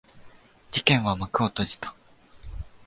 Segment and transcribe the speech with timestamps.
[0.71, 1.93] 事件は幕を閉じた。